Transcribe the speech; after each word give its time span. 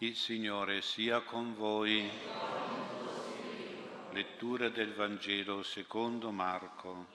Il 0.00 0.14
Signore 0.14 0.80
sia 0.80 1.22
con 1.22 1.56
voi. 1.56 2.08
Lettura 4.12 4.68
del 4.68 4.94
Vangelo 4.94 5.64
secondo 5.64 6.30
Marco. 6.30 7.08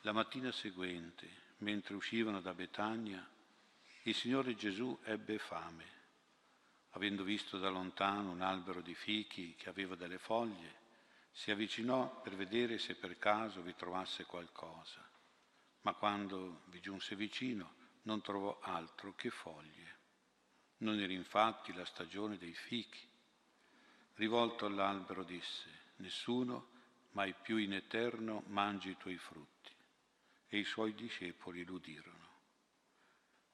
La 0.00 0.10
mattina 0.10 0.50
seguente, 0.50 1.28
mentre 1.58 1.94
uscivano 1.94 2.40
da 2.40 2.54
Betania, 2.54 3.24
il 4.02 4.16
Signore 4.16 4.56
Gesù 4.56 4.98
ebbe 5.04 5.38
fame. 5.38 5.84
Avendo 6.90 7.22
visto 7.22 7.58
da 7.58 7.68
lontano 7.68 8.32
un 8.32 8.40
albero 8.40 8.80
di 8.80 8.96
fichi 8.96 9.54
che 9.54 9.68
aveva 9.68 9.94
delle 9.94 10.18
foglie, 10.18 10.80
si 11.30 11.52
avvicinò 11.52 12.20
per 12.20 12.34
vedere 12.34 12.78
se 12.78 12.96
per 12.96 13.16
caso 13.16 13.62
vi 13.62 13.76
trovasse 13.76 14.24
qualcosa, 14.24 15.08
ma 15.82 15.94
quando 15.94 16.62
vi 16.64 16.80
giunse 16.80 17.14
vicino 17.14 17.81
non 18.02 18.20
trovò 18.22 18.58
altro 18.60 19.14
che 19.14 19.30
foglie. 19.30 20.00
Non 20.78 20.98
era 20.98 21.12
infatti 21.12 21.72
la 21.72 21.84
stagione 21.84 22.38
dei 22.38 22.54
fichi. 22.54 23.08
Rivolto 24.14 24.66
all'albero 24.66 25.22
disse, 25.22 25.70
nessuno 25.96 26.70
mai 27.12 27.34
più 27.34 27.56
in 27.56 27.74
eterno 27.74 28.42
mangi 28.46 28.90
i 28.90 28.96
tuoi 28.96 29.16
frutti. 29.16 29.70
E 30.48 30.58
i 30.58 30.64
suoi 30.64 30.94
discepoli 30.94 31.64
l'udirono. 31.64 32.30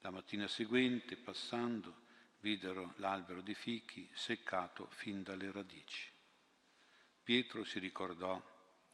La 0.01 0.11
mattina 0.11 0.48
seguente, 0.48 1.17
passando, 1.17 2.06
videro 2.41 2.95
l'albero 2.97 3.41
di 3.41 3.55
fichi 3.55 4.09
seccato 4.15 4.87
fin 4.91 5.23
dalle 5.23 5.51
radici. 5.51 6.11
Pietro 7.23 7.65
si 7.65 7.78
ricordò 7.78 8.41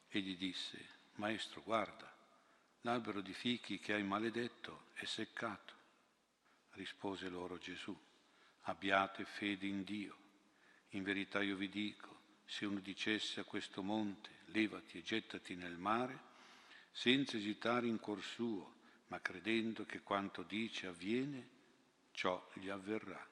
e 0.09 0.21
gli 0.21 0.37
disse, 0.37 1.03
Maestro, 1.15 1.63
guarda, 1.63 2.14
l'albero 2.85 3.21
di 3.21 3.33
fichi 3.33 3.79
che 3.79 3.95
hai 3.95 4.03
maledetto 4.03 4.87
è 4.95 5.05
seccato. 5.05 5.73
Rispose 6.73 7.29
loro 7.29 7.59
Gesù, 7.59 7.97
abbiate 8.63 9.25
fede 9.25 9.67
in 9.67 9.85
Dio. 9.85 10.17
In 10.91 11.03
verità 11.03 11.43
io 11.43 11.57
vi 11.57 11.69
dico, 11.69 12.23
se 12.45 12.67
uno 12.67 12.81
dicesse 12.81 13.41
a 13.41 13.45
questo 13.45 13.83
monte, 13.83 14.31
levati 14.47 14.99
e 14.99 15.03
gettati 15.03 15.55
nel 15.55 15.77
mare, 15.77 16.33
senza 16.91 17.37
esitare 17.37 17.87
in 17.87 17.99
cuor 17.99 18.23
suo, 18.23 18.75
ma 19.07 19.21
credendo 19.21 19.87
che 19.87 20.03
quanto 20.03 20.43
dice 20.43 20.87
avviene, 20.87 21.49
ciò 22.13 22.51
gli 22.55 22.69
avverrà. 22.69 23.27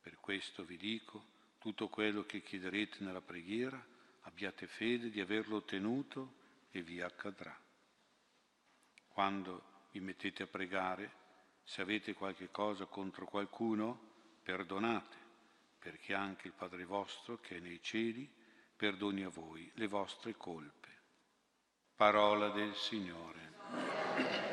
Per 0.00 0.18
questo 0.20 0.64
vi 0.64 0.76
dico, 0.76 1.34
tutto 1.58 1.88
quello 1.88 2.24
che 2.24 2.42
chiederete 2.42 3.02
nella 3.02 3.22
preghiera, 3.22 3.82
abbiate 4.22 4.66
fede 4.66 5.10
di 5.10 5.20
averlo 5.20 5.56
ottenuto 5.56 6.34
e 6.70 6.82
vi 6.82 7.00
accadrà. 7.00 7.64
Quando 9.16 9.62
vi 9.92 10.00
mettete 10.00 10.42
a 10.42 10.46
pregare, 10.46 11.10
se 11.64 11.80
avete 11.80 12.12
qualche 12.12 12.50
cosa 12.50 12.84
contro 12.84 13.24
qualcuno, 13.24 13.98
perdonate, 14.42 15.16
perché 15.78 16.12
anche 16.12 16.48
il 16.48 16.52
Padre 16.52 16.84
vostro 16.84 17.38
che 17.38 17.56
è 17.56 17.60
nei 17.60 17.80
cieli 17.80 18.30
perdoni 18.76 19.22
a 19.22 19.30
voi 19.30 19.70
le 19.76 19.86
vostre 19.86 20.36
colpe. 20.36 20.88
Parola 21.94 22.50
del 22.50 22.74
Signore. 22.74 24.45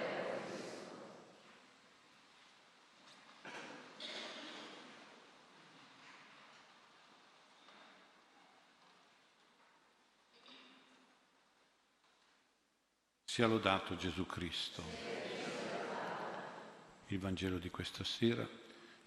Sia 13.33 13.47
lodato 13.47 13.95
Gesù 13.95 14.27
Cristo. 14.27 14.83
Il 17.07 17.17
Vangelo 17.17 17.57
di 17.57 17.71
questa 17.71 18.03
sera 18.03 18.47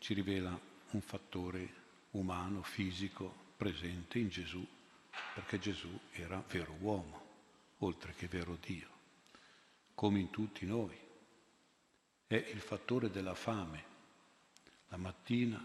ci 0.01 0.15
rivela 0.15 0.61
un 0.91 1.01
fattore 1.01 1.75
umano, 2.11 2.61
fisico, 2.65 3.53
presente 3.57 4.19
in 4.19 4.29
Gesù, 4.29 4.67
perché 5.33 5.61
Gesù 5.61 5.97
era 6.11 6.43
vero 6.49 6.75
uomo, 6.81 7.29
oltre 7.79 8.15
che 8.15 8.27
vero 8.27 8.59
Dio, 8.61 8.89
come 9.95 10.19
in 10.19 10.31
tutti 10.31 10.67
noi. 10.67 10.99
È 12.27 12.35
il 12.35 12.61
fattore 12.61 13.13
della 13.13 13.37
fame. 13.37 13.85
La 14.89 14.97
mattina, 14.97 15.65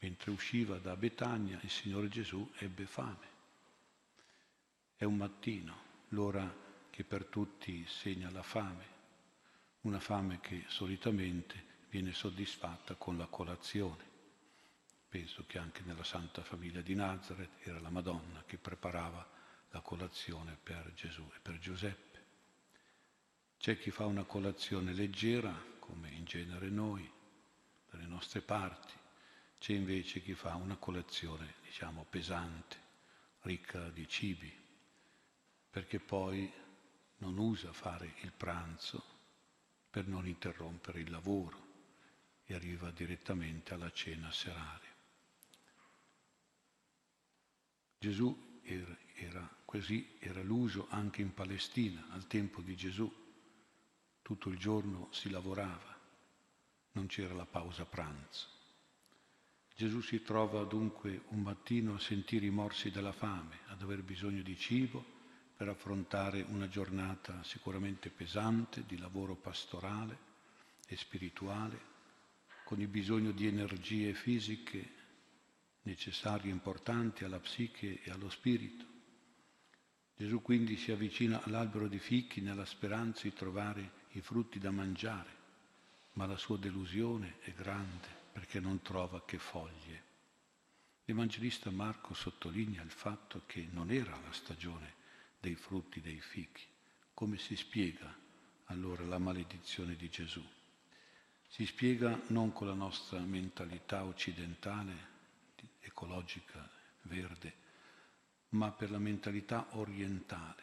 mentre 0.00 0.32
usciva 0.32 0.78
da 0.78 0.96
Betania, 0.96 1.60
il 1.62 1.70
Signore 1.70 2.08
Gesù 2.08 2.44
ebbe 2.56 2.86
fame. 2.86 3.28
È 4.96 5.04
un 5.04 5.14
mattino, 5.14 5.76
l'ora 6.08 6.66
che 6.98 7.04
per 7.04 7.26
tutti 7.26 7.86
segna 7.86 8.28
la 8.32 8.42
fame, 8.42 8.84
una 9.82 10.00
fame 10.00 10.40
che 10.40 10.64
solitamente 10.66 11.84
viene 11.90 12.12
soddisfatta 12.12 12.96
con 12.96 13.16
la 13.16 13.26
colazione. 13.26 14.04
Penso 15.08 15.44
che 15.46 15.58
anche 15.58 15.82
nella 15.84 16.02
Santa 16.02 16.42
Famiglia 16.42 16.80
di 16.80 16.96
Nazareth 16.96 17.64
era 17.64 17.78
la 17.78 17.88
Madonna 17.88 18.42
che 18.44 18.58
preparava 18.58 19.24
la 19.70 19.80
colazione 19.80 20.58
per 20.60 20.92
Gesù 20.94 21.22
e 21.36 21.38
per 21.40 21.60
Giuseppe. 21.60 22.24
C'è 23.58 23.78
chi 23.78 23.92
fa 23.92 24.04
una 24.04 24.24
colazione 24.24 24.92
leggera, 24.92 25.54
come 25.78 26.10
in 26.10 26.24
genere 26.24 26.68
noi, 26.68 27.08
dalle 27.88 28.06
nostre 28.06 28.40
parti, 28.40 28.94
c'è 29.60 29.72
invece 29.72 30.20
chi 30.20 30.34
fa 30.34 30.56
una 30.56 30.74
colazione, 30.74 31.54
diciamo, 31.62 32.04
pesante, 32.10 32.76
ricca 33.42 33.88
di 33.90 34.08
cibi, 34.08 34.52
perché 35.70 36.00
poi 36.00 36.66
non 37.18 37.38
usa 37.38 37.72
fare 37.72 38.14
il 38.22 38.32
pranzo 38.32 39.16
per 39.90 40.06
non 40.06 40.26
interrompere 40.26 41.00
il 41.00 41.10
lavoro 41.10 41.66
e 42.44 42.54
arriva 42.54 42.90
direttamente 42.90 43.74
alla 43.74 43.90
cena 43.90 44.30
serale. 44.30 44.86
Gesù 47.98 48.60
era, 48.62 48.96
era 49.14 49.56
così, 49.64 50.16
era 50.20 50.42
l'uso 50.42 50.86
anche 50.90 51.20
in 51.20 51.34
Palestina, 51.34 52.06
al 52.10 52.26
tempo 52.26 52.60
di 52.60 52.76
Gesù. 52.76 53.12
Tutto 54.22 54.48
il 54.50 54.58
giorno 54.58 55.08
si 55.10 55.30
lavorava, 55.30 55.98
non 56.92 57.06
c'era 57.06 57.34
la 57.34 57.46
pausa 57.46 57.84
pranzo. 57.84 58.56
Gesù 59.74 60.00
si 60.00 60.22
trova 60.22 60.64
dunque 60.64 61.22
un 61.28 61.40
mattino 61.40 61.94
a 61.94 62.00
sentire 62.00 62.46
i 62.46 62.50
morsi 62.50 62.90
della 62.90 63.12
fame, 63.12 63.60
ad 63.66 63.82
aver 63.82 64.02
bisogno 64.02 64.42
di 64.42 64.56
cibo 64.56 65.16
per 65.58 65.68
affrontare 65.68 66.42
una 66.50 66.68
giornata 66.68 67.42
sicuramente 67.42 68.10
pesante 68.10 68.84
di 68.86 68.96
lavoro 68.96 69.34
pastorale 69.34 70.16
e 70.86 70.96
spirituale, 70.96 71.80
con 72.62 72.80
il 72.80 72.86
bisogno 72.86 73.32
di 73.32 73.48
energie 73.48 74.14
fisiche 74.14 74.88
necessarie 75.82 76.48
e 76.48 76.54
importanti 76.54 77.24
alla 77.24 77.40
psiche 77.40 78.00
e 78.04 78.10
allo 78.12 78.30
spirito. 78.30 78.84
Gesù 80.14 80.40
quindi 80.42 80.76
si 80.76 80.92
avvicina 80.92 81.42
all'albero 81.42 81.88
di 81.88 81.98
fichi 81.98 82.40
nella 82.40 82.64
speranza 82.64 83.22
di 83.22 83.32
trovare 83.32 83.90
i 84.10 84.20
frutti 84.20 84.60
da 84.60 84.70
mangiare, 84.70 85.30
ma 86.12 86.26
la 86.26 86.36
sua 86.36 86.56
delusione 86.56 87.40
è 87.40 87.50
grande 87.50 88.06
perché 88.30 88.60
non 88.60 88.80
trova 88.80 89.24
che 89.24 89.38
foglie. 89.38 90.02
L'Evangelista 91.04 91.68
Marco 91.72 92.14
sottolinea 92.14 92.80
il 92.82 92.92
fatto 92.92 93.42
che 93.44 93.66
non 93.72 93.90
era 93.90 94.16
la 94.22 94.32
stagione 94.32 94.97
dei 95.40 95.54
frutti 95.54 96.00
dei 96.00 96.20
fichi. 96.20 96.64
Come 97.14 97.38
si 97.38 97.56
spiega 97.56 98.14
allora 98.66 99.04
la 99.04 99.18
maledizione 99.18 99.96
di 99.96 100.08
Gesù? 100.08 100.44
Si 101.48 101.64
spiega 101.64 102.20
non 102.28 102.52
con 102.52 102.66
la 102.66 102.74
nostra 102.74 103.18
mentalità 103.20 104.04
occidentale, 104.04 105.16
ecologica, 105.80 106.68
verde, 107.02 107.54
ma 108.50 108.70
per 108.70 108.90
la 108.90 108.98
mentalità 108.98 109.66
orientale. 109.70 110.62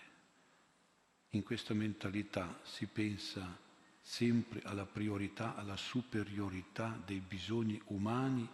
In 1.29 1.43
questa 1.43 1.73
mentalità 1.73 2.59
si 2.63 2.85
pensa 2.85 3.57
sempre 3.99 4.61
alla 4.63 4.85
priorità, 4.85 5.55
alla 5.55 5.75
superiorità 5.75 7.01
dei 7.03 7.19
bisogni 7.19 7.81
umani 7.87 8.47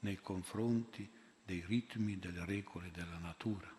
nei 0.00 0.20
confronti 0.20 1.10
dei 1.44 1.62
ritmi, 1.66 2.18
delle 2.18 2.44
regole 2.44 2.90
della 2.92 3.18
natura. 3.18 3.70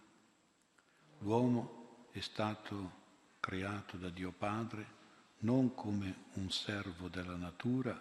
L'uomo 1.19 1.82
è 2.13 2.19
stato 2.19 3.01
creato 3.39 3.97
da 3.97 4.09
Dio 4.09 4.31
Padre 4.31 5.01
non 5.39 5.73
come 5.73 6.25
un 6.33 6.51
servo 6.51 7.07
della 7.07 7.35
natura, 7.35 7.99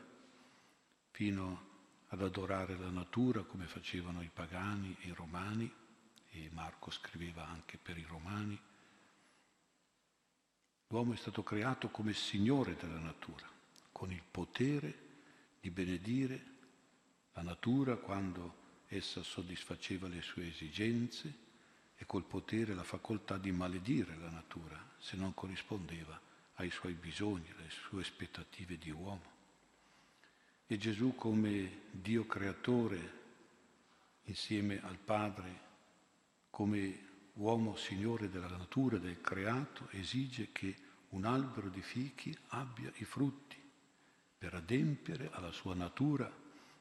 fino 1.10 1.70
ad 2.08 2.20
adorare 2.20 2.76
la 2.76 2.90
natura 2.90 3.42
come 3.42 3.66
facevano 3.66 4.20
i 4.20 4.30
pagani 4.30 4.94
e 5.00 5.08
i 5.08 5.12
romani, 5.14 5.74
e 6.28 6.50
Marco 6.52 6.90
scriveva 6.90 7.46
anche 7.48 7.78
per 7.78 7.96
i 7.96 8.04
romani. 8.06 8.60
L'uomo 10.88 11.14
è 11.14 11.16
stato 11.16 11.42
creato 11.42 11.88
come 11.88 12.12
Signore 12.12 12.76
della 12.76 12.98
natura, 12.98 13.50
con 13.92 14.12
il 14.12 14.22
potere 14.30 15.08
di 15.58 15.70
benedire 15.70 16.44
la 17.32 17.42
natura 17.42 17.96
quando 17.96 18.56
essa 18.88 19.22
soddisfaceva 19.22 20.06
le 20.06 20.20
sue 20.20 20.48
esigenze 20.48 21.50
e 22.02 22.06
col 22.06 22.24
potere 22.24 22.74
la 22.74 22.82
facoltà 22.82 23.38
di 23.38 23.52
maledire 23.52 24.16
la 24.16 24.28
natura 24.28 24.76
se 24.98 25.16
non 25.16 25.34
corrispondeva 25.34 26.20
ai 26.54 26.68
suoi 26.68 26.94
bisogni, 26.94 27.48
alle 27.56 27.70
sue 27.70 28.00
aspettative 28.00 28.76
di 28.76 28.90
uomo. 28.90 29.30
E 30.66 30.76
Gesù 30.78 31.14
come 31.14 31.82
Dio 31.92 32.26
creatore, 32.26 33.20
insieme 34.24 34.82
al 34.82 34.98
Padre, 34.98 35.60
come 36.50 37.06
uomo 37.34 37.76
signore 37.76 38.28
della 38.28 38.48
natura, 38.48 38.98
del 38.98 39.20
creato, 39.20 39.86
esige 39.92 40.48
che 40.50 40.74
un 41.10 41.24
albero 41.24 41.68
di 41.68 41.82
fichi 41.82 42.36
abbia 42.48 42.90
i 42.96 43.04
frutti 43.04 43.62
per 44.38 44.54
adempiere 44.54 45.30
alla 45.30 45.52
sua 45.52 45.76
natura 45.76 46.28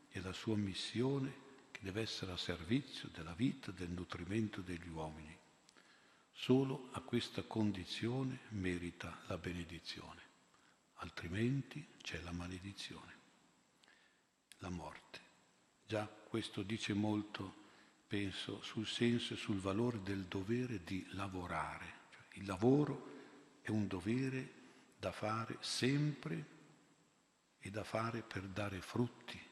e 0.09 0.18
alla 0.18 0.33
sua 0.33 0.56
missione 0.56 1.50
deve 1.81 2.01
essere 2.01 2.31
a 2.31 2.38
servizio 2.38 3.10
della 3.10 3.33
vita, 3.33 3.72
del 3.72 3.89
nutrimento 3.89 4.62
degli 4.62 4.88
uomini. 4.88 5.36
Solo 6.31 6.89
a 6.92 7.01
questa 7.01 7.42
condizione 7.42 8.42
merita 8.50 9.22
la 9.25 9.38
benedizione, 9.38 10.22
altrimenti 10.95 11.86
c'è 12.01 12.22
la 12.22 12.31
maledizione, 12.31 13.13
la 14.60 14.69
morte. 14.69 15.19
Già 15.86 16.06
questo 16.06 16.62
dice 16.62 16.94
molto, 16.94 17.54
penso, 18.06 18.62
sul 18.62 18.86
senso 18.86 19.33
e 19.33 19.38
sul 19.38 19.60
valore 19.60 20.04
del 20.04 20.25
dovere 20.25 20.83
di 20.83 21.04
lavorare. 21.12 22.00
Cioè, 22.12 22.22
il 22.33 22.45
lavoro 22.45 23.60
è 23.62 23.72
un 23.72 23.88
dovere 23.88 24.54
da 25.00 25.12
fare 25.12 25.57
sempre 25.62 26.45
e 27.60 27.72
da 27.72 27.83
fare 27.83 28.22
per 28.22 28.44
dare 28.44 28.81
frutti, 28.81 29.50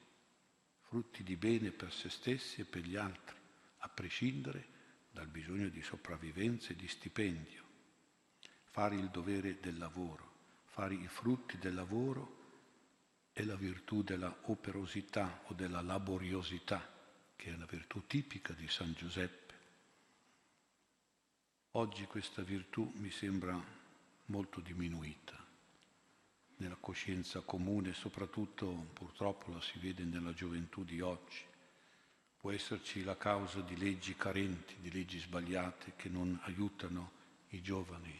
frutti 0.89 1.21
di 1.21 1.35
bene 1.35 1.69
per 1.69 1.93
se 1.93 2.09
stessi 2.09 2.61
e 2.61 2.65
per 2.65 2.81
gli 2.81 2.95
altri, 2.95 3.37
a 3.77 3.89
prescindere 3.89 4.67
dal 5.11 5.27
bisogno 5.27 5.69
di 5.69 5.83
sopravvivenza 5.83 6.71
e 6.71 6.75
di 6.75 6.87
stipendio. 6.87 7.63
Fare 8.63 8.95
il 8.95 9.09
dovere 9.09 9.59
del 9.59 9.77
lavoro, 9.77 10.31
fare 10.65 10.95
i 10.95 11.07
frutti 11.07 11.59
del 11.59 11.75
lavoro 11.75 12.37
è 13.31 13.43
la 13.43 13.55
virtù 13.55 14.01
della 14.01 14.35
operosità 14.45 15.43
o 15.45 15.53
della 15.53 15.81
laboriosità, 15.81 16.91
che 17.35 17.53
è 17.53 17.55
la 17.55 17.67
virtù 17.67 18.07
tipica 18.07 18.53
di 18.53 18.67
San 18.67 18.91
Giuseppe. 18.93 19.53
Oggi 21.73 22.05
questa 22.05 22.41
virtù 22.41 22.91
mi 22.95 23.11
sembra 23.11 23.63
molto 24.25 24.59
diminuita 24.59 25.48
nella 26.59 26.77
coscienza 26.79 27.41
comune, 27.41 27.93
soprattutto 27.93 28.67
purtroppo 28.93 29.51
la 29.51 29.61
si 29.61 29.79
vede 29.79 30.03
nella 30.03 30.33
gioventù 30.33 30.83
di 30.83 31.01
oggi. 31.01 31.41
Può 32.37 32.51
esserci 32.51 33.03
la 33.03 33.17
causa 33.17 33.61
di 33.61 33.77
leggi 33.77 34.15
carenti, 34.15 34.75
di 34.79 34.91
leggi 34.91 35.19
sbagliate 35.19 35.93
che 35.95 36.09
non 36.09 36.37
aiutano 36.43 37.11
i 37.49 37.61
giovani 37.61 38.17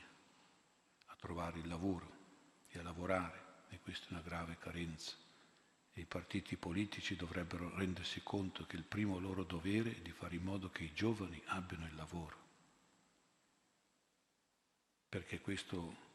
a 1.08 1.16
trovare 1.20 1.60
il 1.60 1.68
lavoro 1.68 2.18
e 2.70 2.80
a 2.80 2.84
lavorare 2.84 3.66
e 3.70 3.80
questa 3.80 4.08
è 4.08 4.12
una 4.12 4.22
grave 4.22 4.58
carenza. 4.58 5.16
E 5.92 6.02
i 6.02 6.06
partiti 6.06 6.56
politici 6.56 7.16
dovrebbero 7.16 7.76
rendersi 7.76 8.22
conto 8.24 8.66
che 8.66 8.78
il 8.78 8.84
primo 8.84 9.20
loro 9.20 9.44
dovere 9.44 9.98
è 9.98 10.00
di 10.00 10.12
fare 10.12 10.36
in 10.36 10.44
modo 10.44 10.70
che 10.70 10.84
i 10.84 10.94
giovani 10.94 11.42
abbiano 11.48 11.86
il 11.86 11.96
lavoro, 11.96 12.38
perché 15.10 15.42
questo 15.42 16.08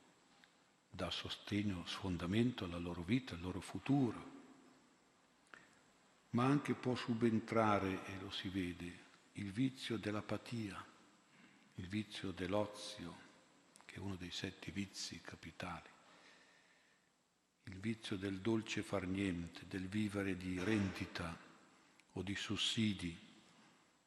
dà 0.94 1.10
sostegno, 1.10 1.84
sfondamento 1.86 2.64
alla 2.64 2.78
loro 2.78 3.02
vita, 3.02 3.34
al 3.34 3.40
loro 3.40 3.60
futuro, 3.60 4.32
ma 6.30 6.44
anche 6.44 6.74
può 6.74 6.94
subentrare, 6.94 8.06
e 8.06 8.18
lo 8.20 8.30
si 8.30 8.48
vede, 8.48 9.02
il 9.34 9.50
vizio 9.50 9.96
dell'apatia, 9.96 10.84
il 11.74 11.88
vizio 11.88 12.30
dell'ozio, 12.30 13.22
che 13.84 13.96
è 13.96 13.98
uno 13.98 14.14
dei 14.16 14.30
sette 14.30 14.70
vizi 14.70 15.20
capitali, 15.20 15.88
il 17.64 17.78
vizio 17.80 18.16
del 18.16 18.40
dolce 18.40 18.82
far 18.82 19.06
niente, 19.06 19.66
del 19.66 19.88
vivere 19.88 20.36
di 20.36 20.62
rendita 20.62 21.36
o 22.12 22.22
di 22.22 22.36
sussidi, 22.36 23.16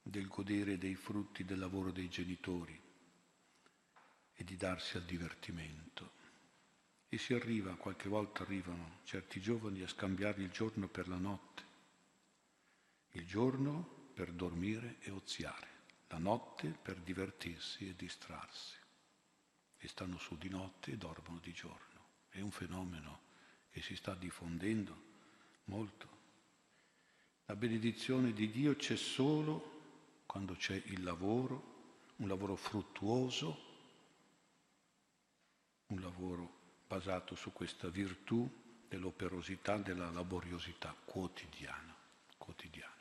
del 0.02 0.28
godere 0.28 0.78
dei 0.78 0.96
frutti 0.96 1.44
del 1.44 1.60
lavoro 1.60 1.92
dei 1.92 2.08
genitori 2.08 2.80
e 4.34 4.44
di 4.44 4.56
darsi 4.56 4.96
al 4.96 5.04
divertimento. 5.04 6.17
E 7.10 7.18
si 7.18 7.34
arriva, 7.34 7.76
qualche 7.76 8.10
volta 8.10 8.44
arrivano 8.44 9.00
certi 9.04 9.40
giovani 9.40 9.82
a 9.82 9.88
scambiare 9.88 10.42
il 10.42 10.50
giorno 10.50 10.88
per 10.88 11.08
la 11.08 11.18
notte, 11.18 11.64
il 13.12 13.26
giorno 13.26 14.10
per 14.14 14.32
dormire 14.32 14.98
e 15.00 15.12
oziare, 15.12 15.68
la 16.08 16.18
notte 16.18 16.70
per 16.70 16.98
divertirsi 16.98 17.88
e 17.88 17.96
distrarsi. 17.96 18.76
E 19.78 19.88
stanno 19.88 20.18
su 20.18 20.38
di 20.38 20.50
notte 20.50 20.92
e 20.92 20.98
dormono 20.98 21.40
di 21.40 21.54
giorno. 21.54 21.86
È 22.30 22.42
un 22.42 22.52
fenomeno 22.52 23.22
che 23.70 23.82
si 23.82 23.96
sta 23.96 24.14
diffondendo 24.16 25.04
molto. 25.66 26.16
La 27.46 27.56
benedizione 27.56 28.34
di 28.34 28.50
Dio 28.50 28.76
c'è 28.76 28.98
solo 28.98 30.24
quando 30.26 30.56
c'è 30.56 30.82
il 30.88 31.04
lavoro, 31.04 32.04
un 32.18 32.28
lavoro 32.28 32.56
fruttuoso, 32.56 33.66
un 35.88 36.02
lavoro 36.02 36.57
basato 36.88 37.36
su 37.36 37.52
questa 37.52 37.90
virtù 37.90 38.50
dell'operosità, 38.88 39.78
della 39.78 40.10
laboriosità 40.10 40.96
quotidiana, 41.04 41.96
quotidiana. 42.38 42.96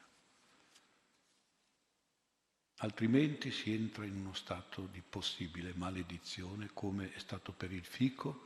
Altrimenti 2.80 3.50
si 3.50 3.72
entra 3.72 4.04
in 4.04 4.16
uno 4.16 4.34
stato 4.34 4.86
di 4.90 5.00
possibile 5.00 5.72
maledizione 5.74 6.70
come 6.74 7.12
è 7.12 7.18
stato 7.18 7.52
per 7.52 7.72
il 7.72 7.84
fico 7.84 8.44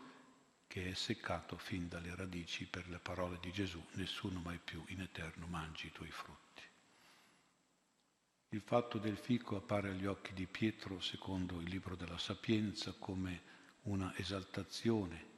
che 0.68 0.88
è 0.88 0.94
seccato 0.94 1.56
fin 1.56 1.88
dalle 1.88 2.14
radici 2.14 2.66
per 2.66 2.88
le 2.88 2.98
parole 2.98 3.38
di 3.40 3.50
Gesù, 3.50 3.84
nessuno 3.94 4.38
mai 4.38 4.60
più 4.62 4.84
in 4.88 5.00
eterno 5.00 5.46
mangi 5.46 5.88
i 5.88 5.92
tuoi 5.92 6.12
frutti. 6.12 6.62
Il 8.50 8.60
fatto 8.60 8.98
del 8.98 9.16
fico 9.16 9.56
appare 9.56 9.90
agli 9.90 10.06
occhi 10.06 10.32
di 10.32 10.46
Pietro, 10.46 11.00
secondo 11.00 11.60
il 11.60 11.68
libro 11.68 11.96
della 11.96 12.18
Sapienza, 12.18 12.92
come 12.92 13.42
una 13.82 14.12
esaltazione 14.16 15.29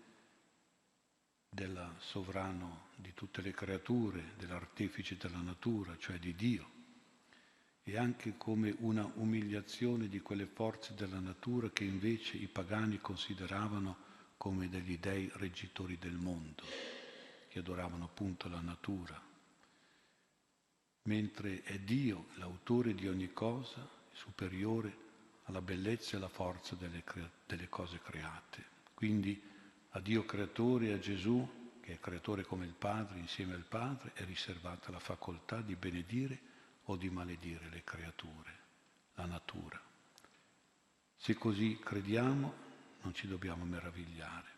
del 1.55 1.97
sovrano 1.99 2.87
di 2.97 3.13
tutte 3.13 3.43
le 3.43 3.53
creature, 3.53 4.33
dell'artefice 4.39 5.19
della 5.19 5.43
natura, 5.43 5.95
cioè 5.99 6.19
di 6.19 6.35
Dio, 6.35 6.71
e 7.83 7.99
anche 7.99 8.39
come 8.39 8.75
una 8.79 9.05
umiliazione 9.17 10.09
di 10.09 10.21
quelle 10.21 10.47
forze 10.47 10.95
della 10.95 11.19
natura 11.19 11.69
che 11.69 11.85
invece 11.85 12.39
i 12.39 12.47
pagani 12.47 13.01
consideravano 13.01 13.97
come 14.39 14.71
degli 14.71 14.97
dei 14.97 15.31
reggitori 15.35 15.99
del 15.99 16.15
mondo, 16.17 16.63
che 17.49 17.59
adoravano 17.59 18.05
appunto 18.05 18.49
la 18.49 18.61
natura, 18.61 19.21
mentre 21.03 21.63
è 21.65 21.79
Dio 21.81 22.29
l'autore 22.37 22.95
di 22.95 23.09
ogni 23.09 23.31
cosa, 23.35 23.87
superiore 24.13 24.97
alla 25.45 25.61
bellezza 25.61 26.15
e 26.15 26.17
alla 26.17 26.29
forza 26.29 26.77
delle, 26.77 27.05
cre- 27.05 27.31
delle 27.45 27.69
cose 27.69 28.01
create. 28.01 28.65
Quindi 28.95 29.51
a 29.95 30.01
Dio 30.01 30.25
creatore 30.25 30.93
a 30.93 30.99
Gesù, 30.99 31.77
che 31.81 31.95
è 31.95 32.01
creatore 32.01 32.45
come 32.45 32.65
il 32.65 32.75
Padre, 32.75 33.19
insieme 33.19 33.55
al 33.55 33.65
Padre, 33.65 34.13
è 34.15 34.25
riservata 34.25 34.91
la 34.91 34.99
facoltà 34.99 35.61
di 35.61 35.75
benedire 35.77 36.41
o 36.85 36.97
di 36.97 37.11
maledire 37.11 37.69
le 37.69 37.83
creature, 37.85 38.59
la 39.15 39.27
natura. 39.27 39.81
Se 41.17 41.35
così 41.35 41.79
crediamo, 41.79 42.71
non 43.03 43.15
ci 43.15 43.27
dobbiamo 43.27 43.65
meravigliare 43.65 44.51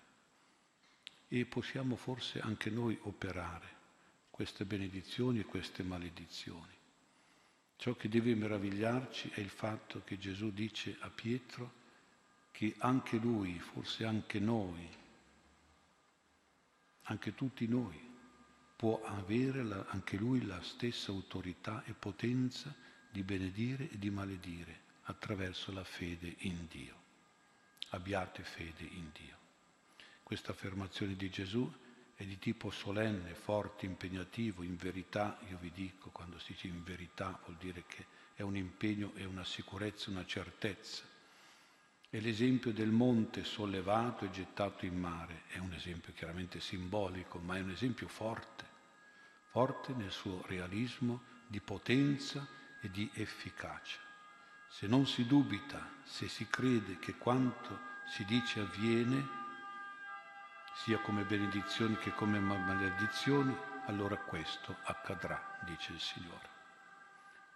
e 1.29 1.45
possiamo 1.47 1.97
forse 1.97 2.41
anche 2.41 2.71
noi 2.71 2.97
operare 3.03 3.73
queste 4.31 4.65
benedizioni 4.65 5.41
e 5.41 5.45
queste 5.45 5.83
maledizioni. 5.83 6.73
Ciò 7.77 7.95
che 7.95 8.09
deve 8.09 8.35
meravigliarci 8.35 9.31
è 9.31 9.41
il 9.41 9.49
fatto 9.49 10.03
che 10.05 10.17
Gesù 10.17 10.53
dice 10.53 10.97
a 11.01 11.11
Pietro 11.11 11.83
che 12.53 12.75
anche 12.79 13.17
lui, 13.17 13.59
forse 13.59 14.05
anche 14.05 14.39
noi, 14.39 14.89
anche 17.05 17.35
tutti 17.35 17.67
noi, 17.67 18.01
può 18.77 19.03
avere 19.05 19.63
la, 19.63 19.85
anche 19.89 20.17
lui 20.17 20.45
la 20.45 20.61
stessa 20.63 21.11
autorità 21.11 21.83
e 21.85 21.93
potenza 21.93 22.75
di 23.11 23.23
benedire 23.23 23.91
e 23.91 23.99
di 23.99 24.11
maledire 24.11 24.83
attraverso 25.03 25.73
la 25.73 25.85
fede 25.85 26.35
in 26.41 26.67
Dio. 26.69 27.03
Abbiate 27.91 28.43
fede 28.43 28.83
in 28.83 29.11
Dio. 29.13 29.39
Questa 30.23 30.53
affermazione 30.53 31.15
di 31.15 31.31
Gesù 31.31 31.71
è 32.15 32.25
di 32.25 32.39
tipo 32.39 32.71
solenne, 32.71 33.35
forte, 33.35 33.87
impegnativo, 33.87 34.63
in 34.63 34.77
verità, 34.77 35.39
io 35.49 35.59
vi 35.59 35.71
dico, 35.73 36.11
quando 36.11 36.39
si 36.39 36.53
dice 36.53 36.69
in 36.69 36.83
verità 36.83 37.39
vuol 37.45 37.57
dire 37.59 37.85
che 37.87 38.07
è 38.35 38.43
un 38.43 38.57
impegno 38.57 39.13
e 39.15 39.25
una 39.25 39.45
sicurezza, 39.45 40.11
una 40.11 40.25
certezza 40.25 41.13
e 42.15 42.21
l'esempio 42.21 42.73
del 42.73 42.93
monte 42.93 43.43
sollevato 43.43 44.25
e 44.25 44.31
gettato 44.31 44.87
in 44.87 44.97
mare 44.97 45.43
è 45.49 45.59
un 45.59 45.73
esempio 45.73 46.13
chiaramente 46.13 46.61
simbolico, 46.61 47.41
ma 47.41 47.57
è 47.57 47.61
un 47.61 47.71
esempio 47.71 48.07
forte, 48.07 48.65
forte 49.51 49.93
nel 49.95 50.13
suo 50.13 50.41
realismo 50.47 51.23
di 51.49 51.61
potenza 51.61 52.47
e 52.81 52.89
di 52.93 53.11
efficacia. 53.15 53.99
Se 54.69 54.87
non 54.87 55.09
si 55.09 55.27
dubita, 55.27 55.91
se 56.05 56.29
si 56.29 56.47
crede 56.47 57.01
che 57.01 57.17
quanto 57.17 57.81
si 58.07 58.25
dice 58.25 58.61
avviene, 58.61 59.29
sia 60.85 61.01
come 61.01 61.25
benedizioni 61.25 61.97
che 61.97 62.13
come 62.13 62.39
maledizioni, 62.39 63.57
allora 63.87 64.17
questo 64.19 64.77
accadrà, 64.85 65.59
dice 65.67 65.91
il 65.91 66.01
Signore. 66.01 66.49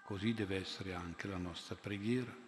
Così 0.02 0.34
deve 0.34 0.56
essere 0.56 0.94
anche 0.94 1.28
la 1.28 1.36
nostra 1.36 1.76
preghiera, 1.76 2.46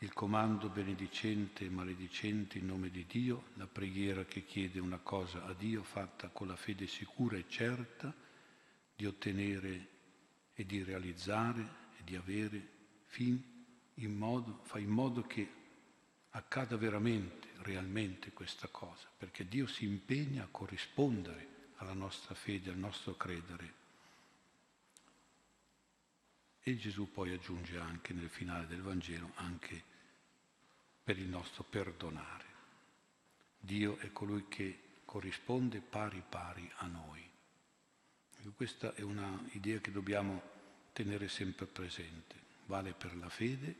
il 0.00 0.12
comando 0.12 0.68
benedicente 0.68 1.64
e 1.64 1.70
maledicente 1.70 2.58
in 2.58 2.66
nome 2.66 2.90
di 2.90 3.06
Dio, 3.06 3.44
la 3.54 3.66
preghiera 3.66 4.24
che 4.24 4.44
chiede 4.44 4.78
una 4.78 4.98
cosa 4.98 5.44
a 5.46 5.54
Dio 5.54 5.82
fatta 5.82 6.28
con 6.28 6.48
la 6.48 6.56
fede 6.56 6.86
sicura 6.86 7.36
e 7.38 7.46
certa 7.48 8.14
di 8.94 9.06
ottenere 9.06 9.88
e 10.54 10.66
di 10.66 10.82
realizzare 10.82 11.62
e 11.98 12.04
di 12.04 12.14
avere 12.14 12.68
fin 13.06 13.42
in 13.94 14.14
modo, 14.14 14.60
fa 14.64 14.78
in 14.78 14.90
modo 14.90 15.22
che 15.22 15.50
accada 16.30 16.76
veramente, 16.76 17.48
realmente 17.62 18.32
questa 18.32 18.68
cosa, 18.68 19.08
perché 19.16 19.48
Dio 19.48 19.66
si 19.66 19.86
impegna 19.86 20.44
a 20.44 20.48
corrispondere 20.50 21.54
alla 21.76 21.94
nostra 21.94 22.34
fede, 22.34 22.70
al 22.70 22.76
nostro 22.76 23.16
credere 23.16 23.84
e 26.68 26.76
Gesù 26.76 27.12
poi 27.12 27.32
aggiunge 27.32 27.78
anche 27.78 28.12
nel 28.12 28.28
finale 28.28 28.66
del 28.66 28.82
Vangelo 28.82 29.30
anche 29.36 29.80
per 31.00 31.16
il 31.16 31.28
nostro 31.28 31.62
perdonare. 31.62 32.44
Dio 33.56 33.98
è 33.98 34.10
colui 34.10 34.48
che 34.48 34.80
corrisponde 35.04 35.78
pari 35.78 36.20
pari 36.28 36.68
a 36.78 36.86
noi. 36.86 37.22
E 38.38 38.50
questa 38.56 38.94
è 38.94 39.02
un'idea 39.02 39.78
che 39.78 39.92
dobbiamo 39.92 40.42
tenere 40.92 41.28
sempre 41.28 41.66
presente. 41.66 42.34
Vale 42.66 42.94
per 42.94 43.14
la 43.14 43.28
fede, 43.28 43.76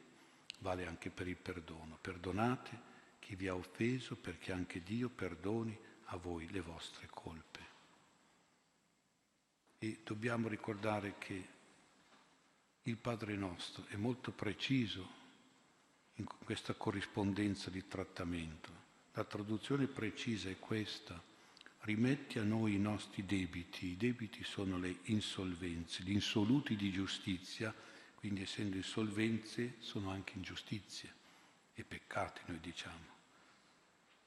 vale 0.61 0.87
anche 0.87 1.11
per 1.11 1.27
il 1.27 1.37
perdono. 1.37 1.99
Perdonate 2.01 2.81
chi 3.19 3.35
vi 3.35 3.49
ha 3.49 3.57
offeso 3.57 4.15
perché 4.15 4.53
anche 4.53 4.85
Dio 4.85 5.09
perdoni 5.09 5.77
a 6.05 6.17
voi 6.19 6.49
le 6.53 6.61
vostre 6.61 7.09
colpe. 7.11 7.61
E 9.77 10.03
dobbiamo 10.05 10.47
ricordare 10.47 11.17
che 11.19 11.55
il 12.89 12.97
Padre 12.97 13.35
nostro 13.35 13.85
è 13.89 13.97
molto 13.97 14.31
preciso 14.31 15.25
in 16.15 16.25
questa 16.25 16.75
corrispondenza 16.75 17.69
di 17.69 17.87
trattamento. 17.89 18.85
La 19.15 19.25
traduzione 19.25 19.87
precisa 19.87 20.49
è 20.49 20.59
questa. 20.59 21.21
Rimetti 21.81 22.39
a 22.39 22.45
noi 22.45 22.75
i 22.75 22.79
nostri 22.79 23.25
debiti. 23.25 23.87
I 23.87 23.97
debiti 23.97 24.45
sono 24.45 24.79
le 24.79 24.99
insolvenze, 25.05 26.05
gli 26.05 26.13
insoluti 26.13 26.77
di 26.77 26.93
giustizia, 26.93 27.75
quindi 28.15 28.43
essendo 28.43 28.77
insolvenze 28.77 29.77
sono 29.79 30.11
anche 30.11 30.35
ingiustizie 30.37 31.13
e 31.75 31.83
peccati, 31.83 32.43
noi 32.47 32.61
diciamo. 32.61 33.15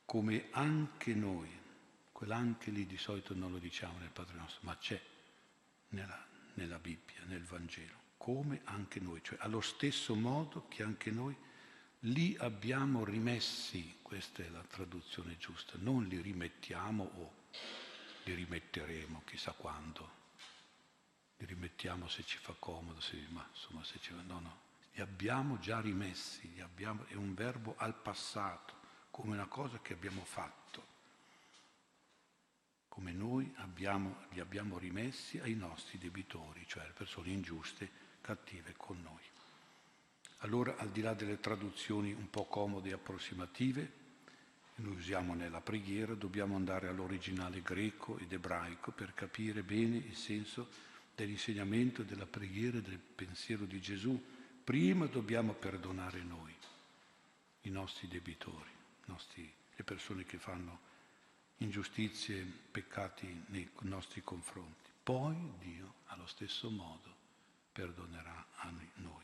Come 0.04 0.48
anche 0.51 1.13
noi, 1.13 1.50
quell'anche 2.12 2.72
lì 2.72 2.86
di 2.86 2.98
solito 2.98 3.34
non 3.34 3.51
lo 3.51 3.58
diciamo 3.58 4.00
nel 4.00 4.12
Padre 4.12 4.36
nostro, 4.36 4.60
ma 4.63 4.78
c'è 4.78 5.01
nella, 5.89 6.28
nella 6.56 6.78
Bibbia, 6.78 7.24
nel 7.25 7.44
Vangelo 7.44 7.99
come 8.20 8.60
anche 8.66 9.00
noi, 9.00 9.24
cioè 9.24 9.38
allo 9.40 9.62
stesso 9.62 10.14
modo 10.14 10.68
che 10.68 10.84
anche 10.84 11.10
noi 11.10 11.34
li 12.00 12.36
abbiamo 12.38 13.06
rimessi, 13.06 14.00
questa 14.02 14.44
è 14.44 14.50
la 14.50 14.64
traduzione 14.64 15.38
giusta, 15.38 15.78
non 15.78 16.04
li 16.04 16.20
rimettiamo 16.20 17.04
o 17.16 17.34
li 18.26 18.34
rimetteremo 18.34 19.22
chissà 19.26 19.54
quando, 19.54 20.18
li 21.38 21.46
rimettiamo 21.46 22.10
se 22.10 22.24
ci 22.26 22.38
fa 22.38 22.54
comodo, 22.60 23.00
se, 23.00 23.26
ma 23.30 23.48
insomma 23.50 23.86
se 23.86 24.00
ci 24.02 24.12
fa, 24.12 24.22
no, 24.22 24.40
no, 24.42 24.60
li 24.92 25.02
abbiamo 25.02 25.58
già 25.58 25.80
rimessi, 25.80 26.60
abbiamo, 26.62 27.06
è 27.06 27.16
un 27.16 27.34
verbo 27.34 27.76
al 27.78 27.96
passato, 27.96 28.74
come 29.12 29.34
una 29.34 29.48
cosa 29.48 29.80
che 29.80 29.94
abbiamo 29.94 30.26
fatto, 30.26 30.88
come 32.90 33.14
noi 33.14 33.50
abbiamo, 33.60 34.26
li 34.32 34.42
abbiamo 34.42 34.78
rimessi 34.78 35.40
ai 35.40 35.56
nostri 35.56 35.98
debitori, 35.98 36.68
cioè 36.68 36.84
alle 36.84 36.92
persone 36.92 37.30
ingiuste 37.30 38.08
cattive 38.29 38.75
con 38.77 39.01
noi. 39.01 39.24
Allora, 40.41 40.77
al 40.77 40.91
di 40.91 41.01
là 41.01 41.15
delle 41.15 41.39
traduzioni 41.39 42.13
un 42.13 42.29
po' 42.29 42.45
comode 42.45 42.89
e 42.89 42.93
approssimative, 42.93 43.91
noi 44.75 44.93
usiamo 44.93 45.33
nella 45.33 45.62
preghiera, 45.62 46.13
dobbiamo 46.13 46.55
andare 46.55 46.88
all'originale 46.88 47.63
greco 47.63 48.19
ed 48.19 48.31
ebraico 48.31 48.91
per 48.91 49.15
capire 49.15 49.63
bene 49.63 49.98
il 49.98 50.15
senso 50.15 50.69
dell'insegnamento, 51.15 52.03
della 52.03 52.27
preghiera 52.27 52.77
e 52.77 52.81
del 52.83 53.00
pensiero 53.00 53.65
di 53.65 53.81
Gesù. 53.81 54.24
Prima 54.63 55.07
dobbiamo 55.07 55.53
perdonare 55.53 56.21
noi, 56.21 56.53
i 57.62 57.69
nostri 57.71 58.07
debitori, 58.07 58.69
nostri, 59.05 59.51
le 59.75 59.83
persone 59.83 60.24
che 60.24 60.38
fanno 60.38 60.81
ingiustizie, 61.57 62.45
peccati 62.71 63.45
nei 63.48 63.67
nostri 63.81 64.21
confronti. 64.21 64.91
Poi 65.01 65.36
Dio, 65.57 65.95
allo 66.05 66.27
stesso 66.27 66.69
modo, 66.69 67.19
perdonerà 67.79 68.45
a 68.55 68.74
noi. 68.95 69.24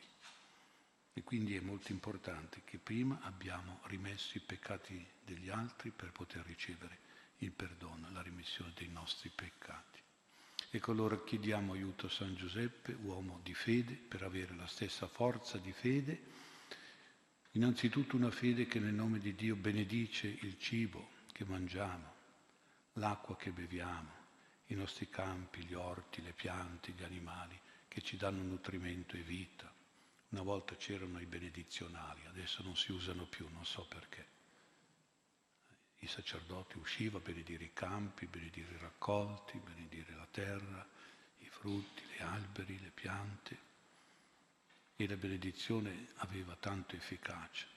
E 1.11 1.23
quindi 1.23 1.57
è 1.57 1.59
molto 1.59 1.91
importante 1.91 2.61
che 2.63 2.77
prima 2.77 3.19
abbiamo 3.23 3.81
rimesso 3.87 4.37
i 4.37 4.41
peccati 4.41 5.05
degli 5.25 5.49
altri 5.49 5.89
per 5.89 6.13
poter 6.13 6.45
ricevere 6.45 6.99
il 7.39 7.51
perdono, 7.51 8.09
la 8.11 8.21
rimissione 8.21 8.71
dei 8.73 8.87
nostri 8.87 9.29
peccati. 9.35 9.99
Ecco 10.69 10.91
allora 10.91 11.21
chiediamo 11.21 11.73
aiuto 11.73 12.05
a 12.05 12.09
San 12.09 12.33
Giuseppe, 12.35 12.93
uomo 12.93 13.41
di 13.43 13.53
fede, 13.53 13.93
per 13.93 14.23
avere 14.23 14.55
la 14.55 14.67
stessa 14.67 15.07
forza 15.07 15.57
di 15.57 15.73
fede. 15.73 16.21
Innanzitutto 17.51 18.15
una 18.15 18.31
fede 18.31 18.67
che 18.67 18.79
nel 18.79 18.93
nome 18.93 19.19
di 19.19 19.35
Dio 19.35 19.57
benedice 19.57 20.27
il 20.27 20.57
cibo 20.59 21.09
che 21.33 21.43
mangiamo, 21.43 22.13
l'acqua 22.93 23.35
che 23.35 23.51
beviamo, 23.51 24.11
i 24.67 24.75
nostri 24.75 25.09
campi, 25.09 25.65
gli 25.65 25.73
orti, 25.73 26.21
le 26.21 26.31
piante, 26.31 26.93
gli 26.93 27.03
animali, 27.03 27.59
che 27.95 28.01
ci 28.01 28.17
danno 28.17 28.43
nutrimento 28.43 29.15
e 29.15 29.21
vita. 29.21 29.73
Una 30.31 30.41
volta 30.41 30.75
c'erano 30.75 31.21
i 31.21 31.25
benedizionali, 31.25 32.25
adesso 32.25 32.61
non 32.61 32.75
si 32.75 32.91
usano 32.91 33.25
più, 33.25 33.47
non 33.53 33.65
so 33.65 33.85
perché. 33.87 34.27
I 35.99 36.07
sacerdoti 36.07 36.77
uscivano 36.77 37.19
a 37.19 37.25
benedire 37.25 37.63
i 37.63 37.71
campi, 37.71 38.25
benedire 38.25 38.75
i 38.75 38.79
raccolti, 38.79 39.57
benedire 39.59 40.13
la 40.13 40.27
terra, 40.29 40.85
i 41.37 41.47
frutti, 41.47 42.03
gli 42.03 42.21
alberi, 42.21 42.77
le 42.81 42.91
piante. 42.93 43.59
E 44.97 45.07
la 45.07 45.15
benedizione 45.15 46.09
aveva 46.15 46.57
tanto 46.57 46.97
efficacia. 46.97 47.67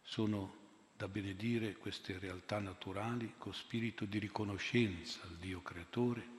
Sono 0.00 0.58
da 0.96 1.08
benedire 1.08 1.74
queste 1.74 2.20
realtà 2.20 2.60
naturali 2.60 3.34
con 3.36 3.52
spirito 3.52 4.04
di 4.04 4.20
riconoscenza 4.20 5.22
al 5.22 5.38
Dio 5.38 5.60
creatore 5.60 6.38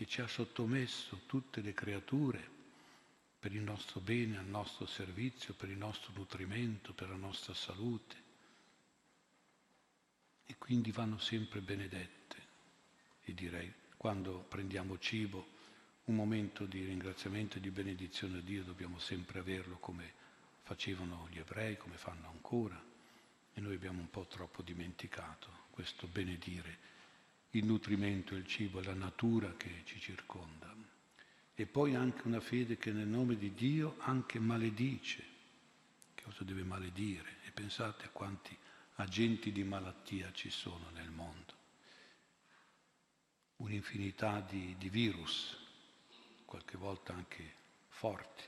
che 0.00 0.06
ci 0.06 0.22
ha 0.22 0.26
sottomesso 0.26 1.20
tutte 1.26 1.60
le 1.60 1.74
creature 1.74 2.42
per 3.38 3.52
il 3.52 3.60
nostro 3.60 4.00
bene, 4.00 4.38
al 4.38 4.46
nostro 4.46 4.86
servizio, 4.86 5.52
per 5.52 5.68
il 5.68 5.76
nostro 5.76 6.10
nutrimento, 6.14 6.94
per 6.94 7.10
la 7.10 7.16
nostra 7.16 7.52
salute. 7.52 8.16
E 10.46 10.56
quindi 10.56 10.90
vanno 10.90 11.18
sempre 11.18 11.60
benedette. 11.60 12.36
E 13.24 13.34
direi, 13.34 13.70
quando 13.98 14.38
prendiamo 14.48 14.98
cibo, 14.98 15.46
un 16.04 16.14
momento 16.14 16.64
di 16.64 16.82
ringraziamento 16.82 17.58
e 17.58 17.60
di 17.60 17.70
benedizione 17.70 18.38
a 18.38 18.40
Dio 18.40 18.64
dobbiamo 18.64 18.98
sempre 18.98 19.40
averlo 19.40 19.76
come 19.80 20.10
facevano 20.62 21.28
gli 21.30 21.38
ebrei, 21.40 21.76
come 21.76 21.98
fanno 21.98 22.26
ancora. 22.28 22.82
E 23.52 23.60
noi 23.60 23.74
abbiamo 23.74 24.00
un 24.00 24.08
po' 24.08 24.26
troppo 24.26 24.62
dimenticato 24.62 25.66
questo 25.68 26.06
benedire 26.06 26.99
il 27.50 27.64
nutrimento, 27.64 28.34
il 28.34 28.46
cibo, 28.46 28.80
la 28.80 28.94
natura 28.94 29.54
che 29.56 29.82
ci 29.84 29.98
circonda. 29.98 30.74
E 31.54 31.66
poi 31.66 31.94
anche 31.94 32.26
una 32.26 32.40
fede 32.40 32.76
che 32.76 32.92
nel 32.92 33.06
nome 33.06 33.36
di 33.36 33.52
Dio 33.52 33.96
anche 33.98 34.38
maledice. 34.38 35.24
Che 36.14 36.22
cosa 36.22 36.44
deve 36.44 36.62
maledire? 36.62 37.38
E 37.44 37.50
pensate 37.50 38.06
a 38.06 38.10
quanti 38.10 38.56
agenti 38.96 39.52
di 39.52 39.64
malattia 39.64 40.32
ci 40.32 40.50
sono 40.50 40.90
nel 40.94 41.10
mondo. 41.10 41.58
Un'infinità 43.56 44.40
di, 44.40 44.74
di 44.78 44.88
virus, 44.88 45.56
qualche 46.44 46.78
volta 46.78 47.12
anche 47.12 47.54
forti, 47.88 48.44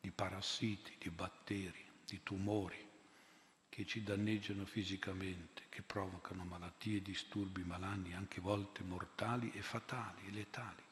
di 0.00 0.10
parassiti, 0.10 0.96
di 0.98 1.10
batteri, 1.10 1.84
di 2.04 2.20
tumori 2.22 2.90
che 3.72 3.86
ci 3.86 4.02
danneggiano 4.02 4.66
fisicamente, 4.66 5.62
che 5.70 5.80
provocano 5.80 6.44
malattie, 6.44 7.00
disturbi 7.00 7.64
malanni, 7.64 8.12
anche 8.12 8.38
volte 8.38 8.82
mortali 8.82 9.50
e 9.54 9.62
fatali 9.62 10.30
letali. 10.30 10.82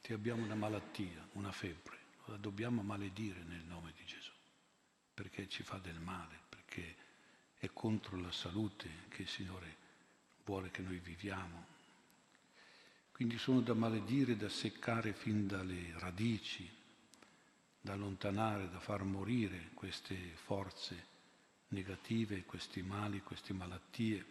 Se 0.00 0.12
abbiamo 0.12 0.44
una 0.44 0.54
malattia, 0.54 1.26
una 1.32 1.50
febbre, 1.50 1.98
la 2.26 2.36
dobbiamo 2.36 2.82
maledire 2.82 3.42
nel 3.42 3.64
nome 3.64 3.94
di 3.96 4.04
Gesù, 4.04 4.30
perché 5.12 5.48
ci 5.48 5.64
fa 5.64 5.78
del 5.78 5.98
male, 5.98 6.38
perché 6.48 6.96
è 7.58 7.68
contro 7.72 8.16
la 8.16 8.30
salute 8.30 8.88
che 9.08 9.22
il 9.22 9.28
Signore 9.28 9.76
vuole 10.44 10.70
che 10.70 10.82
noi 10.82 11.00
viviamo. 11.00 11.66
Quindi 13.10 13.38
sono 13.38 13.60
da 13.60 13.74
maledire, 13.74 14.36
da 14.36 14.48
seccare 14.48 15.14
fin 15.14 15.48
dalle 15.48 15.98
radici, 15.98 16.70
da 17.84 17.92
allontanare, 17.92 18.70
da 18.70 18.80
far 18.80 19.02
morire 19.04 19.68
queste 19.74 20.16
forze 20.16 21.06
negative, 21.68 22.46
questi 22.46 22.80
mali, 22.80 23.20
queste 23.20 23.52
malattie 23.52 24.24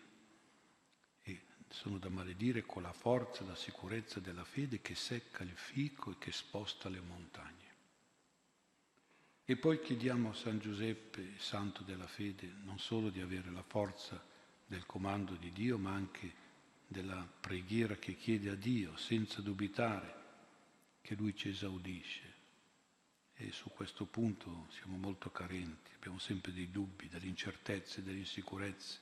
e 1.21 1.41
sono 1.69 1.99
da 1.99 2.09
maledire 2.09 2.63
con 2.63 2.81
la 2.81 2.93
forza 2.93 3.45
la 3.45 3.55
sicurezza 3.55 4.19
della 4.19 4.43
fede 4.43 4.81
che 4.81 4.95
secca 4.95 5.43
il 5.43 5.55
fico 5.55 6.09
e 6.09 6.17
che 6.17 6.31
sposta 6.31 6.89
le 6.89 6.99
montagne. 6.99 7.71
E 9.45 9.55
poi 9.55 9.79
chiediamo 9.81 10.31
a 10.31 10.33
San 10.33 10.57
Giuseppe, 10.57 11.37
santo 11.37 11.83
della 11.83 12.07
fede, 12.07 12.51
non 12.63 12.79
solo 12.79 13.11
di 13.11 13.21
avere 13.21 13.51
la 13.51 13.61
forza 13.61 14.19
del 14.65 14.87
comando 14.87 15.35
di 15.35 15.51
Dio, 15.51 15.77
ma 15.77 15.91
anche 15.91 16.33
della 16.87 17.23
preghiera 17.39 17.97
che 17.97 18.15
chiede 18.15 18.49
a 18.49 18.55
Dio, 18.55 18.97
senza 18.97 19.43
dubitare 19.43 20.21
che 21.01 21.13
Lui 21.13 21.35
ci 21.35 21.49
esaudisce. 21.49 22.33
E 23.35 23.51
su 23.51 23.69
questo 23.69 24.05
punto 24.05 24.67
siamo 24.69 24.97
molto 24.97 25.31
carenti, 25.31 25.91
abbiamo 25.95 26.19
sempre 26.19 26.53
dei 26.53 26.69
dubbi, 26.69 27.09
delle 27.09 27.25
incertezze, 27.25 28.03
delle 28.03 28.19
insicurezze. 28.19 28.99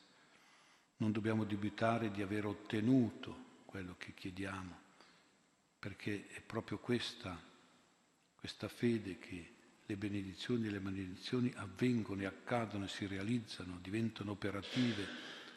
Non 0.97 1.11
dobbiamo 1.11 1.43
dubitare 1.43 2.11
di 2.11 2.21
aver 2.21 2.45
ottenuto 2.45 3.59
quello 3.65 3.95
che 3.97 4.13
chiediamo, 4.13 4.79
perché 5.79 6.27
è 6.27 6.41
proprio 6.41 6.77
questa, 6.77 7.39
questa 8.35 8.67
fede 8.67 9.17
che 9.17 9.53
le 9.85 9.97
benedizioni 9.97 10.67
e 10.67 10.71
le 10.71 10.79
maledizioni 10.79 11.51
avvengono 11.55 12.21
e 12.21 12.25
accadono 12.25 12.85
e 12.85 12.87
si 12.87 13.05
realizzano, 13.07 13.79
diventano 13.81 14.31
operative, 14.31 15.05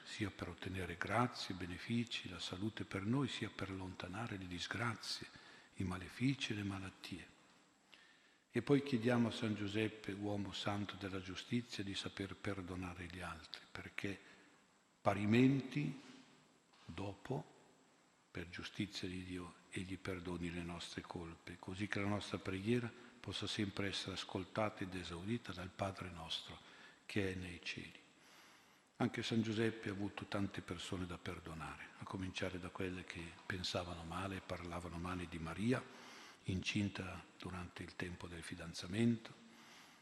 sia 0.03 0.31
per 0.31 0.49
ottenere 0.49 0.97
grazie, 0.97 1.55
benefici, 1.55 2.29
la 2.29 2.41
salute 2.41 2.85
per 2.85 3.05
noi, 3.05 3.29
sia 3.29 3.51
per 3.55 3.71
allontanare 3.71 4.37
le 4.37 4.47
disgrazie, 4.47 5.27
i 5.77 5.85
malefici 5.85 6.53
e 6.53 6.57
le 6.57 6.63
malattie. 6.65 7.34
E 8.57 8.63
poi 8.63 8.85
chiediamo 8.85 9.27
a 9.27 9.33
San 9.33 9.57
Giuseppe, 9.57 10.13
uomo 10.13 10.53
santo 10.53 10.95
della 11.01 11.21
giustizia, 11.21 11.83
di 11.83 11.97
saper 11.97 12.37
perdonare 12.37 13.07
gli 13.07 13.19
altri, 13.19 13.61
perché 13.69 14.17
parimenti, 15.03 16.01
dopo, 16.85 17.45
per 18.31 18.49
giustizia 18.51 19.09
di 19.09 19.25
Dio, 19.25 19.55
egli 19.71 19.99
perdoni 19.99 20.53
le 20.53 20.63
nostre 20.63 21.01
colpe, 21.01 21.57
così 21.59 21.89
che 21.89 21.99
la 21.99 22.07
nostra 22.07 22.39
preghiera 22.39 22.89
possa 23.19 23.49
sempre 23.49 23.89
essere 23.89 24.13
ascoltata 24.13 24.85
ed 24.85 24.95
esaudita 24.95 25.53
dal 25.53 25.71
Padre 25.75 26.11
nostro 26.11 26.57
che 27.07 27.33
è 27.33 27.35
nei 27.35 27.59
cieli. 27.61 28.01
Anche 28.99 29.25
San 29.25 29.43
Giuseppe 29.43 29.89
ha 29.89 29.93
avuto 29.93 30.27
tante 30.27 30.61
persone 30.61 31.07
da 31.07 31.19
perdonare, 31.19 31.89
a 31.99 32.05
cominciare 32.05 32.61
da 32.61 32.69
quelle 32.69 33.03
che 33.03 33.33
pensavano 33.47 34.05
male 34.05 34.37
e 34.37 34.43
parlavano 34.47 34.97
male 34.97 35.27
di 35.29 35.41
Maria, 35.41 35.83
incinta 36.45 37.25
durante 37.39 37.83
il 37.83 37.97
tempo 37.97 38.27
del 38.27 38.43
fidanzamento, 38.43 39.43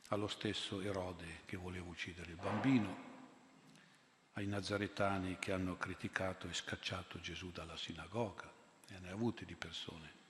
allo 0.09 0.29
stesso 0.29 0.81
Erode 0.81 1.41
che 1.45 1.57
voleva 1.57 1.89
uccidere 1.89 2.31
il 2.31 2.37
bambino, 2.37 3.11
ai 4.35 4.47
nazaretani 4.47 5.39
che 5.39 5.53
hanno 5.53 5.77
criticato 5.77 6.49
e 6.49 6.55
scacciato 6.55 7.21
Gesù 7.21 7.51
dalla 7.51 7.77
sinagoga, 7.77 8.51
e 8.89 8.99
ne 8.99 9.11
ha 9.11 9.13
avute 9.13 9.45
di 9.45 9.55
persone 9.55 10.21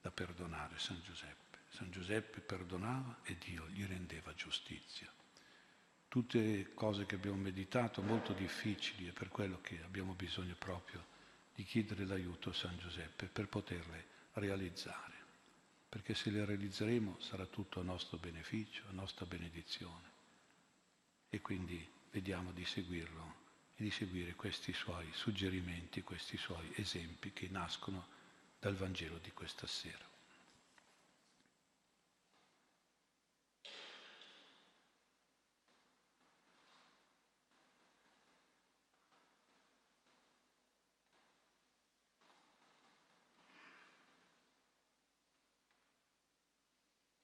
da 0.00 0.10
perdonare 0.10 0.78
San 0.78 1.00
Giuseppe. 1.02 1.58
San 1.68 1.90
Giuseppe 1.90 2.40
perdonava 2.40 3.20
e 3.22 3.38
Dio 3.38 3.68
gli 3.68 3.84
rendeva 3.84 4.34
giustizia. 4.34 5.10
Tutte 6.08 6.74
cose 6.74 7.06
che 7.06 7.14
abbiamo 7.14 7.38
meditato 7.38 8.02
molto 8.02 8.32
difficili 8.32 9.08
e 9.08 9.12
per 9.12 9.28
quello 9.28 9.60
che 9.62 9.80
abbiamo 9.82 10.12
bisogno 10.12 10.54
proprio 10.58 11.06
di 11.54 11.64
chiedere 11.64 12.04
l'aiuto 12.04 12.50
a 12.50 12.54
San 12.54 12.76
Giuseppe 12.76 13.26
per 13.26 13.48
poterle 13.48 14.06
realizzare. 14.34 15.21
Perché 15.92 16.14
se 16.14 16.30
le 16.30 16.46
realizzeremo 16.46 17.20
sarà 17.20 17.44
tutto 17.44 17.78
a 17.78 17.82
nostro 17.82 18.16
beneficio, 18.16 18.84
a 18.88 18.92
nostra 18.92 19.26
benedizione. 19.26 20.10
E 21.28 21.42
quindi 21.42 21.86
vediamo 22.10 22.50
di 22.52 22.64
seguirlo 22.64 23.34
e 23.76 23.82
di 23.82 23.90
seguire 23.90 24.32
questi 24.34 24.72
suoi 24.72 25.06
suggerimenti, 25.12 26.00
questi 26.00 26.38
suoi 26.38 26.72
esempi 26.76 27.34
che 27.34 27.46
nascono 27.50 28.06
dal 28.58 28.74
Vangelo 28.74 29.18
di 29.18 29.32
questa 29.32 29.66
sera. 29.66 30.11